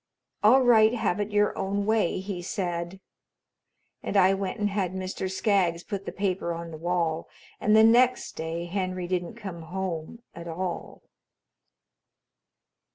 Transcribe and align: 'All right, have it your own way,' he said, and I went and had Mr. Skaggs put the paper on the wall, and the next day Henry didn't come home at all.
'All 0.41 0.63
right, 0.63 0.95
have 0.95 1.19
it 1.19 1.29
your 1.31 1.55
own 1.55 1.85
way,' 1.85 2.19
he 2.21 2.41
said, 2.41 2.99
and 4.01 4.17
I 4.17 4.33
went 4.33 4.57
and 4.59 4.71
had 4.71 4.93
Mr. 4.95 5.29
Skaggs 5.29 5.83
put 5.83 6.07
the 6.07 6.11
paper 6.11 6.53
on 6.55 6.71
the 6.71 6.77
wall, 6.77 7.29
and 7.59 7.75
the 7.75 7.83
next 7.83 8.31
day 8.31 8.65
Henry 8.65 9.05
didn't 9.05 9.35
come 9.35 9.61
home 9.61 10.23
at 10.33 10.47
all. 10.47 11.03